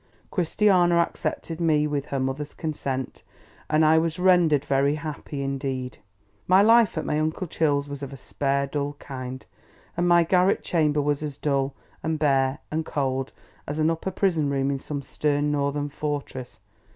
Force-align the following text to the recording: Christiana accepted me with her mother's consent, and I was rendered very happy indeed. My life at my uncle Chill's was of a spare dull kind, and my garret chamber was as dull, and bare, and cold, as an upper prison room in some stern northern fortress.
Christiana 0.31 0.95
accepted 0.95 1.61
me 1.61 1.85
with 1.85 2.05
her 2.07 2.19
mother's 2.19 2.55
consent, 2.55 3.21
and 3.69 3.85
I 3.85 3.99
was 3.99 4.17
rendered 4.17 4.65
very 4.65 4.95
happy 4.95 5.43
indeed. 5.43 5.99
My 6.47 6.63
life 6.63 6.97
at 6.97 7.05
my 7.05 7.19
uncle 7.19 7.45
Chill's 7.45 7.87
was 7.87 8.01
of 8.01 8.11
a 8.11 8.17
spare 8.17 8.65
dull 8.65 8.93
kind, 8.93 9.45
and 9.95 10.07
my 10.07 10.23
garret 10.23 10.63
chamber 10.63 11.03
was 11.03 11.21
as 11.21 11.37
dull, 11.37 11.75
and 12.01 12.17
bare, 12.17 12.57
and 12.71 12.83
cold, 12.83 13.31
as 13.67 13.77
an 13.77 13.91
upper 13.91 14.09
prison 14.09 14.49
room 14.49 14.71
in 14.71 14.79
some 14.79 15.03
stern 15.03 15.51
northern 15.51 15.87
fortress. 15.89 16.61